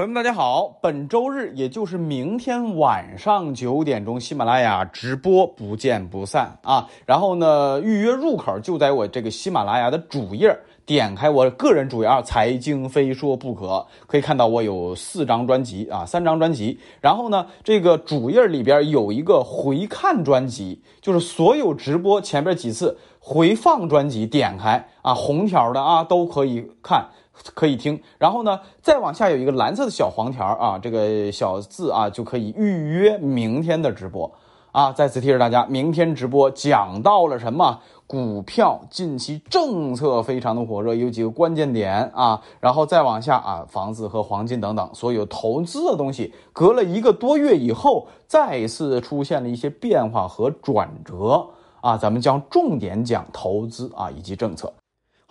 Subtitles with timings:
[0.00, 0.78] 朋友们，大家好！
[0.80, 6.88] 本周日，也就是明天晚上九点钟，喜马拉雅直播，不见不散啊！
[7.04, 16.80] 然后呢，预约入口就在我这个喜马拉雅的主页，点开我个人主页，财经非说不可，可以看到我有四张专辑啊，三张专辑。
[17.02, 27.10] 然后呢，这个主页里边有一个回看专辑，就是所有直播前边几次回放专辑，点开啊，红条的啊都可以看。
[27.54, 34.30] 可以听，然后呢，再往下有一个蓝色的小黄条啊，这个小字啊就可以预约明天的直播
[34.72, 34.92] 啊。
[34.92, 37.80] 再次提示大家，明天直播讲到了什么？
[38.06, 42.42] 股票近期政策非常的火热，有几个关键点啊。
[42.58, 51.46] 然后再往下啊，房子和黄金等等，所有投资的东西，隔了一个多月以后，再次出现了一些变化和转折
[51.80, 51.96] 啊。
[51.96, 54.72] 咱们将重点讲投资啊以及政策。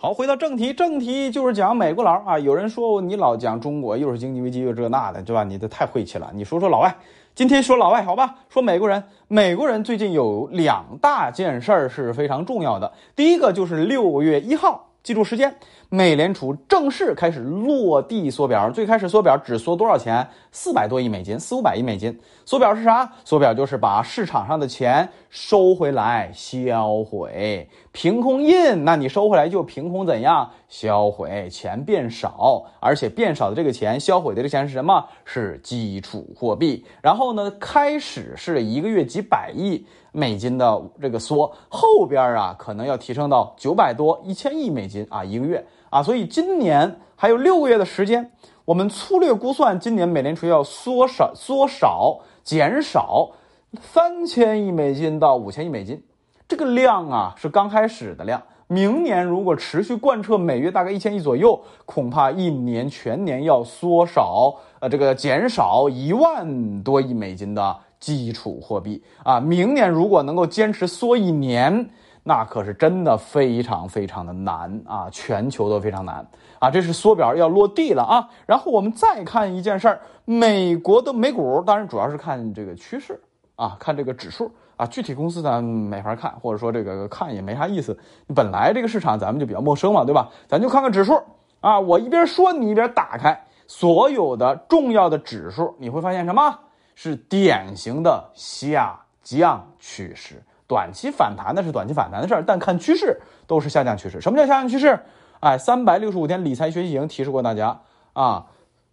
[0.02, 2.38] 好，回到正题，正题就是讲美国佬啊。
[2.38, 5.44] 有人说你老讲中国，又是经济危机，又这那的，对吧？
[5.44, 6.30] 你这太晦气了。
[6.32, 6.96] 你说说老外，
[7.34, 8.36] 今天说老外好吧？
[8.48, 12.90] 说美国人， 美国人最近有两大件事儿是非常重要的。
[13.14, 15.54] 第一个就是六月一号，记住时间。
[15.92, 20.24] 美联储正式开始落地缩表，最开始缩表只缩多少钱？
[20.52, 22.16] 四百多亿美金，四五百亿美金。
[22.44, 23.12] 缩表是啥？
[23.24, 31.48] 缩表就是把市场上的钱收回来销毁，凭空印，那你收回来就凭空怎样销毁？
[31.50, 35.04] 钱变少，而且变少的这个钱，销毁的这个钱是什么？
[35.24, 36.86] 是基础货币。
[37.02, 39.84] 然后呢，开始是一个月几百亿。
[40.12, 48.30] 美金的这个缩，后边啊可能要提升到九百多、一千亿美金啊一个月啊，所以今年还有六个月的时间，
[48.64, 53.32] 我们粗略估算，今年美联储要缩少、缩少、减少
[53.80, 56.02] 三千亿美金到五千亿美金，
[56.48, 58.42] 这个量啊是刚开始的量。
[58.68, 67.76] 明年如果持续贯彻每月大概一千亿左右，恐怕一年全年要缩少呃这个减少一万多亿美金的。
[68.00, 71.90] 基础货币啊，明年如果能够坚持缩一年，
[72.22, 76.26] 那可是真的非常非常的难啊，全球都非常难
[76.58, 76.70] 啊。
[76.70, 78.28] 这是缩表要落地了啊。
[78.46, 83.20] 然后我们再看一件事儿，美国的美股，当然主要是看这个趋势
[83.56, 87.98] 啊，看这个指数啊，具体公司咱没法看，或者说这个看也没啥意思。
[88.34, 90.28] 本来这个市场咱们就比较陌生嘛，对吧？
[90.46, 91.20] 咱就看看指数
[91.60, 96.58] 啊，我一边说你一边打开所有的重要的指数，你会发现什么？
[96.94, 104.20] 是典型的下降趋势，短期反弹那是短期反弹的事儿，但看趋势都是下降趋势。
[104.20, 105.00] 什么叫下降趋势？
[105.40, 107.80] 哎，三百六十五天理财学习营提示过大家
[108.12, 108.46] 啊，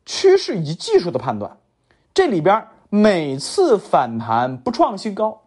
[0.07, 1.55] 趋势以及技术的判断，
[2.15, 5.43] 这里边每次反弹不创新高，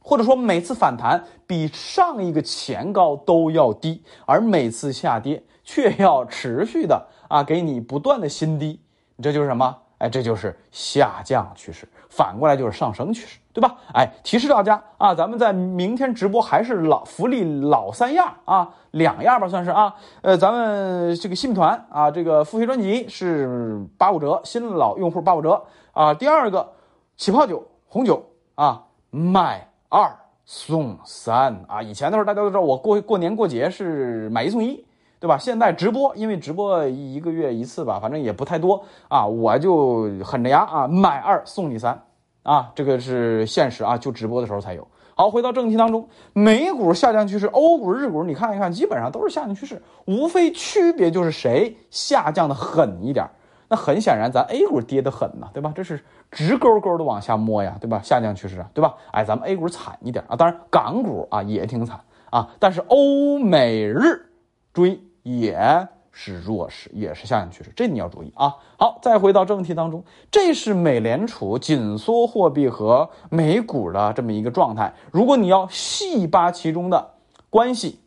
[0.00, 8.80] 或者说每次反弹比上一个前高都要低，而每次下跌却要持续的啊给你不断的新低，
[9.22, 9.76] 这就是什么？
[9.98, 13.76] 哎，这就是下降趋势，反过来就是上升趋势，对吧？
[13.94, 19.94] 哎，提示大家啊，咱们在明天直播还是老福利老三样啊，两样吧算是啊。
[20.22, 25.62] 呃，咱们这个新团啊，这个付费专辑是八五折，新老用户八五折
[25.92, 26.12] 啊。
[26.12, 26.72] 第二个
[27.16, 28.24] 起泡酒红酒
[28.56, 30.10] 啊，买二
[30.44, 31.80] 送三啊。
[31.80, 34.84] 以前的时候大家都知道，我过过年过节是买一送一。
[35.24, 35.38] 对吧？
[35.38, 41.98] 现在直播，因为直播一个月一次吧，反正也不太多啊，我就狠着牙啊，买二送你三
[42.42, 44.86] 啊，这个是现实啊，就直播的时候才有。
[45.16, 53.26] 好，回到正题当中，美股下降趋势，欧股、日股，你看一看，基本上都是下降趋势，无非区别就是谁下降的狠一点。
[53.70, 55.72] 那很显然，咱 A 股跌得狠呐，对吧？
[55.74, 55.98] 这是
[56.30, 57.98] 直勾勾的往下摸呀，对吧？
[58.02, 58.94] 下降趋势啊，对吧？
[59.10, 61.98] 哎，咱们 A 股惨一点啊，当然港股啊也挺惨
[62.28, 64.26] 啊，但是欧美日
[64.74, 65.00] 追。
[65.24, 68.54] 也是弱势，也是下降趋势，这你要注意啊。
[68.78, 74.94] 好，再回到正题当中，这是美联储紧缩货币和美股的这么一个状态。
[75.10, 77.14] 如果你要细扒其中的
[77.50, 77.98] 关系，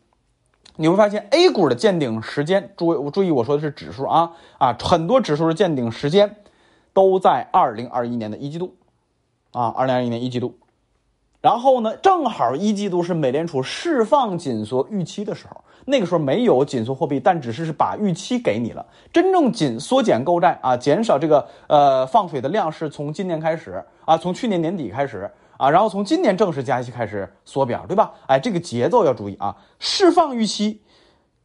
[0.76, 6.36] 你会发现 A 股的见顶时间，注意注意我说的是指数啊啊，很多指数的见顶时间
[6.94, 8.74] 都在二零二一年的一季度
[9.52, 10.56] 啊，二零二一年一季度。
[11.40, 15.56] 然后呢，正好一季度是美联储释放紧缩预期的时候。
[15.84, 18.84] 那个时候没有紧缩货币，但只是是把预期给你了。
[19.10, 28.12] 真正紧缩减购债啊，减少这个呃放水的量是从今年开始啊，从去年年底开始啊，然后从今年正式加息开始缩表，对吧？
[28.26, 29.56] 哎，这个节奏要注意啊。
[29.78, 30.82] 释放预期，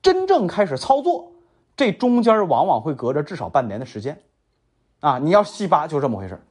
[0.01, 1.31] 真正开始操作，
[1.77, 4.19] 这中间往往会隔着至少半年的时间
[4.99, 5.19] 啊。
[5.19, 6.41] 你要细扒就这么回事儿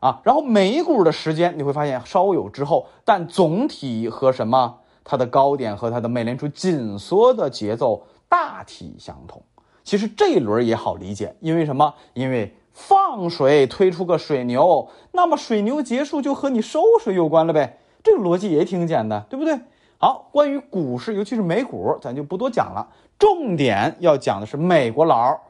[0.00, 0.20] 啊。
[0.24, 4.78] 然后美股的时间你会发现稍有滞后，但总体和什么？
[5.02, 9.42] 它的高点和它的美联储紧缩的节奏大体相同。
[9.82, 11.94] 其实这一轮也好理解，因为什么？
[12.12, 17.78] 因为放水推出个水牛，那么水牛结束就和你收水有关了呗。
[18.04, 19.58] 这个逻辑也挺简单，对不对？
[19.98, 22.86] 好，关于股市，尤其是美股，咱就不多讲了。
[23.18, 25.40] 重点要讲的是美国佬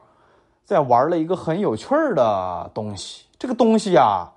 [0.65, 3.25] 在玩了一个很有趣儿的东西。
[3.37, 4.27] 这个东西呀，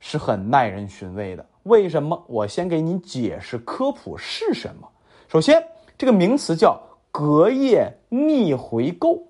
[0.00, 1.46] 是很耐人寻味的。
[1.62, 2.20] 为什么？
[2.26, 4.88] 我先给你解释科普是什么。
[5.28, 5.62] 首先，
[5.96, 6.80] 这个名词叫
[7.12, 9.22] 隔夜逆回购。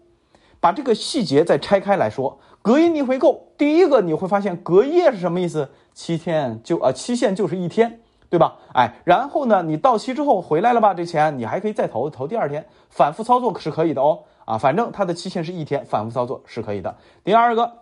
[0.59, 5.69] 把这个细节再拆开来说，隔夜逆回购，第一个你会发现隔夜是什么意思？
[5.93, 8.01] 七天就啊，期限就是一天。
[8.31, 8.57] 对吧？
[8.75, 9.61] 哎，然后呢？
[9.61, 10.95] 你到期之后回来了吧？
[10.95, 14.21] 这钱你还可以再投，投第二天，反复操作是可以的哦。
[14.45, 16.97] 啊，反正它的期限是一天，反复操作是可以的。
[17.25, 17.73] 第二个，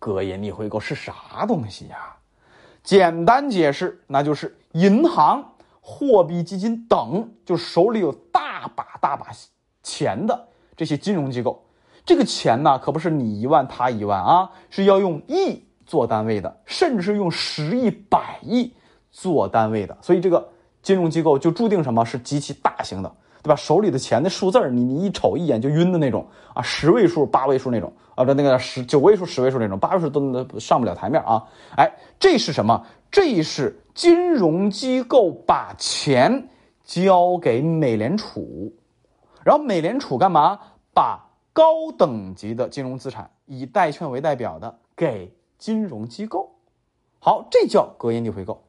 [0.00, 2.16] 隔夜逆回购是啥东西呀？
[2.82, 9.28] 简单解释，那就是银行、货币基金等，就手里有大把大把
[9.84, 11.64] 钱的这些金融机构，
[12.04, 18.74] 这个钱呢，可不是你一万他一万啊，是要用亿做单位的，甚至是用十亿、百亿。
[19.12, 20.48] 做单位的，所以这个
[20.82, 23.12] 金融机构就注定什么是极其大型的，
[23.42, 23.56] 对吧？
[23.56, 26.24] 手里的钱的数字，你你一瞅一眼就晕的那种
[26.54, 31.42] 啊，十位数、八位数那种啊，这那个十九位数、十位数那种，八位数都上不了台面啊！
[31.74, 32.84] 哎，这是什么？
[33.10, 36.50] 这是金融机构把钱
[36.84, 38.70] 交给美联储，
[39.42, 40.58] 然后美联储干嘛？
[40.92, 41.18] 把
[41.54, 46.54] 高等级的金融资产以债券为代表的给金融机构，
[47.20, 48.62] 好，这叫隔夜逆回购。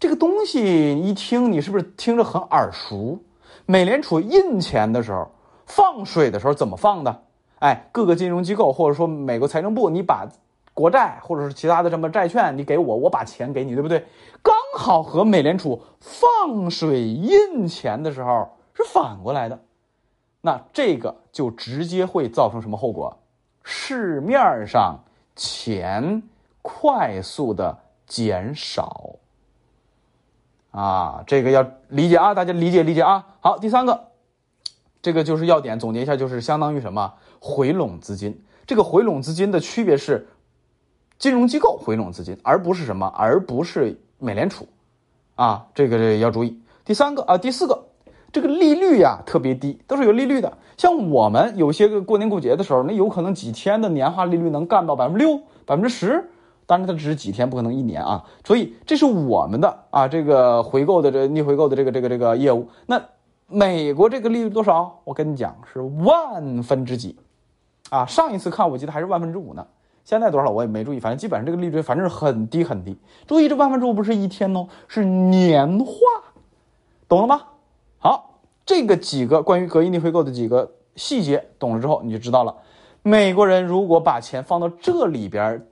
[0.00, 3.22] 这个东西一听，你是不是听着很耳熟？
[3.66, 5.30] 美联储印钱的时候，
[5.66, 7.24] 放水的时候怎么放的？
[7.58, 10.28] 哎，各个金融机构或者说美国财政部，你把
[10.74, 14.04] 国债或者是其他的什么债券，你给我，我把钱给你，对不对？
[14.42, 19.58] 刚好和美联储放水印钱的时候是反过来的，
[20.42, 23.16] 那这个就直接会造成什么后果？
[23.62, 25.00] 市面上
[25.34, 26.22] 钱
[26.62, 29.16] 快速的减少。
[30.72, 33.26] 啊，这个要理解啊，大家理解理解啊。
[33.40, 34.08] 好，第三个，
[35.06, 38.42] 这个就是要点，总结一下，就是相当于什么回笼资金。
[38.66, 40.26] 这个回笼资金的区别是，
[41.16, 44.66] 金融机构回笼资金，而不是什么，而不是美联储。
[45.36, 46.60] 啊，这个要注意。
[46.84, 47.84] 第三个啊，第四个，
[48.32, 50.52] 这个利率呀特别低，都是有利率的。
[50.76, 56.28] 像我们有些个过年过节的时候，那有可能几天的年化利率能干到百分之六、百分之十。
[56.66, 58.24] 当然，它只是几天，不可能一年啊。
[58.44, 62.68] 所以这是我们的啊，这个回购的这逆回购的这个这个这个业务。
[62.86, 63.00] 那
[63.48, 65.00] 美国这个利率多少？
[65.04, 67.16] 我跟你讲是万分之几
[67.90, 68.04] 啊？
[68.04, 69.64] 上一次看我记得还是万分之五呢。
[70.04, 72.98] 现在多少我也没注意，反正基本上这个利率反正是很低很低。
[73.26, 75.94] 注意这万分之五不是一天哦，是年化，
[77.08, 77.42] 懂了吗？
[77.98, 82.54] 好，这个几个关于隔夜逆回购的几个细节懂了之后，你就知道了。
[83.02, 85.64] 美国人如果把钱放到这里边。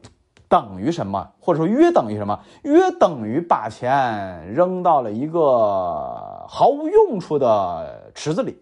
[0.55, 1.33] 等于什么？
[1.41, 2.39] 或者说约等于什么？
[2.63, 8.57] 约等于把钱扔到了一个毫无用处的池子里，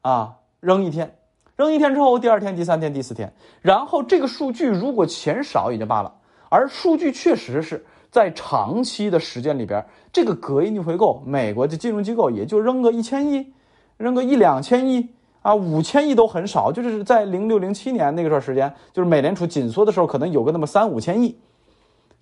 [0.00, 1.14] 啊，扔一天，
[1.54, 3.32] 扔一天之后，第二天、第三天、第四天，
[3.62, 6.12] 然后这个数据如果钱少也就罢了，
[6.48, 13.52] 而数据确实是在长期的时间里边，这个隔夜逆回购，美国的金融机构也就扔个一千亿，
[13.96, 15.08] 扔个一两千亿。
[15.44, 21.38] 啊，五千亿都很少，就是在零六零七年那段时间，就是美联储紧缩的时候，可能有个那么三五千亿，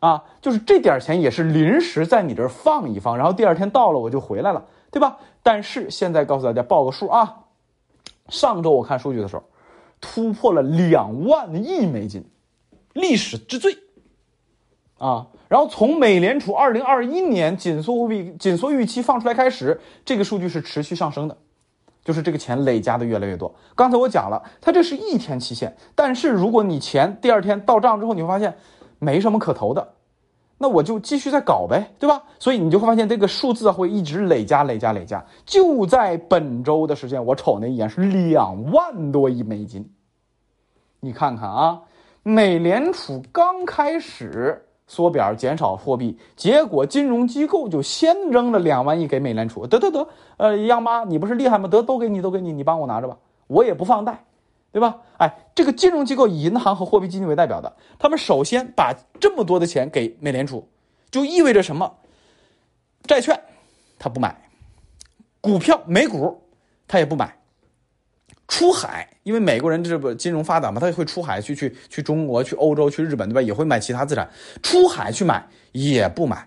[0.00, 5.18] 啊，就是这点钱也是临时在你这儿放一放，然后第二天到了我就回来了，对吧？
[5.40, 7.36] 但是现在告诉大家报个数啊，
[8.28, 9.44] 上周我看数据的时候，
[10.00, 12.24] 突破了两万亿美金，
[12.92, 13.78] 历史之最，
[14.98, 21.38] 啊，然后从美联储二零二一年紧缩货币紧缩预期放出来开始，这个数据是持续上升的。
[22.04, 23.54] 就是这个钱累加的越来越多。
[23.74, 28.54] 刚才我讲了，它这是一天期限，但是如果你钱第二天到账之后，你会发现
[28.98, 29.94] 没什么可投的，
[30.58, 32.22] 那我就继续再搞呗，对吧？
[32.38, 35.24] 所以你就会发现这个数字会一直累加、累加、累加。
[35.44, 39.88] 就在本周的时间，我瞅那一眼是两万多亿美金。
[41.00, 41.80] 你看看啊，
[42.22, 44.66] 美联储刚开始。
[44.86, 51.68] 缩表减少货币，结果金融机构就先扔了两万亿给美联储，得得得，呃，央妈你不是厉害吗？
[51.68, 54.24] 得都给你都给你，你帮我拿着吧，我也不放贷，
[54.70, 54.98] 对吧？
[55.18, 60.68] 哎，这个金融机构以银行和货币基金为代表的，他们首先把这么多的钱给美联储，
[61.10, 61.90] 就意味着什么？
[63.04, 63.40] 债券
[63.98, 64.48] 他不买，
[65.40, 66.42] 股票美股
[66.86, 67.36] 他也不买。
[68.52, 73.40] 出海，因为美国人这不金融发达嘛，他也会出海去去去中国、去欧洲、去日本，对吧？
[73.40, 74.28] 也会买其他资产。
[74.62, 76.46] 出海去买也不买。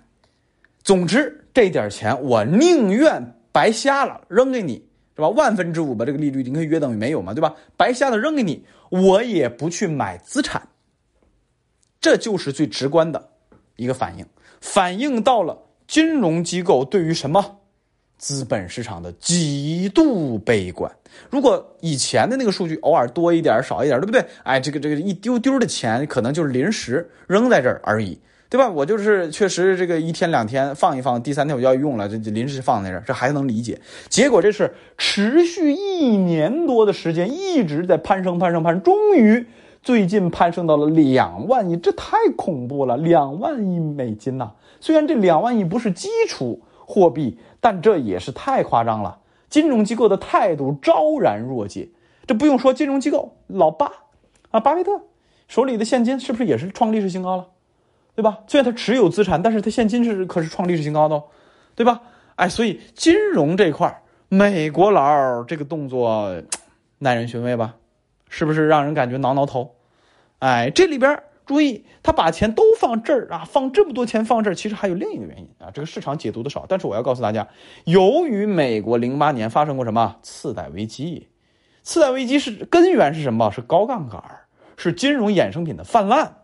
[0.83, 4.75] 总之，这点钱我宁愿白瞎了扔给你，
[5.15, 5.29] 是吧？
[5.29, 7.55] 万分之五吧，这个利率你可以约等于没有嘛，对吧？
[7.75, 10.61] 白瞎的扔给你，我也不去买资产，
[11.99, 13.31] 这就是最直观的
[13.77, 14.23] 一个反应，
[14.61, 15.57] 反映到了
[15.87, 17.61] 金融机构对于什么
[18.17, 20.91] 资本市场的极度悲观。
[21.29, 24.25] 如果以前的那个数据偶尔多一点少一点，对不对？
[24.43, 28.19] 哎，这个这个一丢丢的钱可能就是临时扔在这儿而已。
[28.47, 28.69] 对吧？
[28.69, 33.77] 我就是确实这个一天两天放一放，第三天我就要用了，这就临时放在这儿，这还能理解。
[34.07, 39.45] 结果这是持续一年多的时间，一直在攀升、攀升、攀升，终于
[39.81, 42.95] 最近攀升到了两万亿，这太恐怖了！
[42.95, 44.51] 两万亿美金呐！
[44.79, 49.17] 虽然这两万亿不是基础货币，但这也是太夸张了。
[49.49, 51.89] 金融机构的态度昭然若揭，
[52.27, 53.91] 这不用说，金融机构老巴
[54.51, 55.01] 啊，巴菲特
[55.47, 57.47] 手里的现金是不是也是创历史新高了？
[58.13, 58.41] 对吧？
[58.45, 61.23] 虽然他持有资产，但是他现金是可是创历史新高的哦，
[61.73, 62.03] 对吧？
[62.35, 66.39] 哎，所以金融这块美国佬这个动作
[66.99, 67.73] 耐人寻味吧？
[68.29, 69.73] 是不是让人感觉挠挠头？
[70.37, 76.65] 哎，这里边注意，他把钱都放这儿啊，放这么多钱放这儿，其实还有另一个原因啊，这个市场解读的少。
[76.67, 77.47] 但是我要告诉大家，
[77.83, 81.27] 由于美国零八年发生过什么次贷危机，
[81.83, 83.51] 次贷危机是根源是什么？
[83.51, 84.21] 是高杠杆，
[84.75, 86.37] 是金融衍生品的泛滥。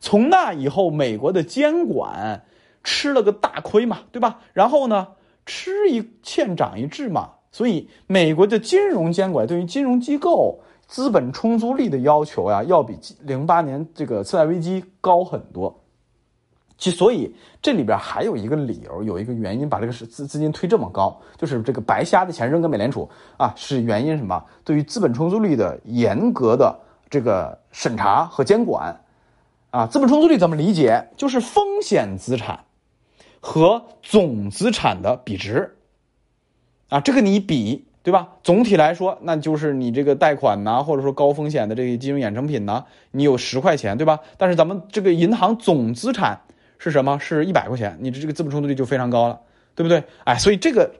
[0.00, 2.44] 从那以后，美国的监管
[2.82, 4.40] 吃了个大亏嘛，对吧？
[4.52, 5.08] 然后呢，
[5.46, 15.72] 吃一堑长一智嘛，所以美国的金融监管对于金融机构资本充足率的要求呀，要比零八年这个次贷危机高很多。
[16.76, 17.32] 其所以
[17.62, 24.44] 这里边还有一个理由，有一个原因把这个资资金推这么高，就是这个白瞎的钱扔给美联储啊，是原因什么？
[24.64, 26.76] 对于资本充足率的严格的
[27.08, 29.00] 这个审查和监管。
[29.70, 31.10] 啊，资本充足率怎么理解？
[31.16, 32.64] 就是风险资产
[33.40, 35.76] 和总资产的比值。
[36.88, 38.28] 啊，这个你比对吧？
[38.42, 44.20] 总体来说，那就是你这个贷款呐，或者说高风险的这个金融衍生品呐，你有十块钱，对吧？
[44.38, 46.40] 但是咱们这个银行总资产
[46.78, 47.18] 是什么？
[47.18, 49.38] 是一百块钱，你的这个资本充足率就非常高了，
[49.74, 50.02] 对不对？
[50.24, 50.90] 哎，所以这个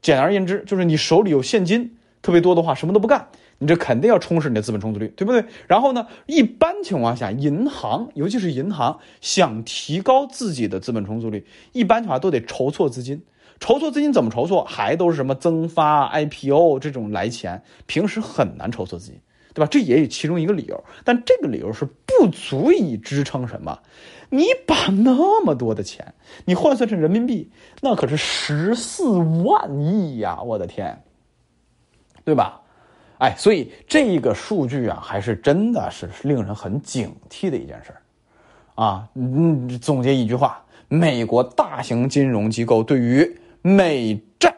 [0.00, 3.26] 简而言之，就是你手里有现金特别多的话，什么都不干。
[3.58, 5.44] 你这肯定要充实你的资本充足率，对不对？
[5.66, 13.22] 然后呢，一般情况下，银行尤其是银行想提高自己的资本充足率，一般情况下都得筹措资金。
[13.60, 14.64] 筹措资金怎么筹措？
[14.64, 19.20] 还都是什么增发、IPO 这种来钱，平时很难筹措资金，
[19.54, 19.68] 对吧？
[19.70, 23.78] 这也有其中一个理由，但这个理由是不足以支撑什么。
[24.30, 26.14] 你把那么多的钱，
[26.44, 27.50] 你换算成人民币，
[27.80, 30.40] 那可是十四万亿呀！
[30.40, 31.02] 我的天，
[32.24, 32.62] 对吧？
[33.18, 37.92] 哎，所以这个数据啊，还是真的是令人很警惕的一件事，
[38.74, 44.54] 啊，嗯，总结一句话：美国大型金融机构对于美债、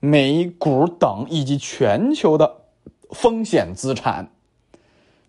[0.00, 2.56] 美股等以及全球的
[3.10, 4.30] 风险资产，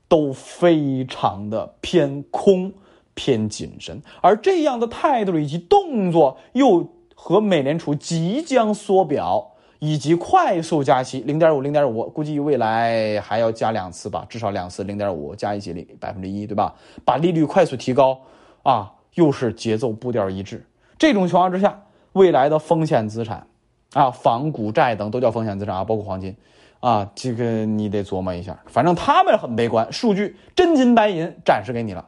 [0.07, 2.73] 都非常的偏空、
[3.13, 9.51] 偏谨慎，而这样的态度以及动作，又和美联储即将缩表。
[9.79, 16.73] 以及快速加息，零点五，零点五，估计未来还要加两次吧，至少两次，零点五加一起零百分之一，对吧？
[17.03, 18.17] 把利率快速提高，
[18.63, 20.65] 啊，又是节奏步调一致。
[20.97, 21.83] 这种情况之下，
[22.15, 23.45] 未来的风险资产，
[23.93, 26.35] 啊，仿、股、债等都叫风险资产啊，包括黄金，
[26.79, 28.57] 啊，这个你得琢磨一下。
[28.67, 32.05] 反正他们很悲观，数据真金白银展示给你了，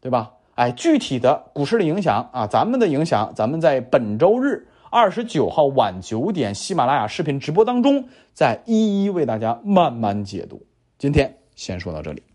[0.00, 0.32] 对吧？
[0.56, 4.68] 哎，具体的股市的影响啊，咱们的影响，咱们在本周日。
[4.90, 10.62] 二十九号晚九点，喜马拉雅视频直播当中，再一一为大家慢慢解读。
[10.98, 12.27] 今天先说到这里。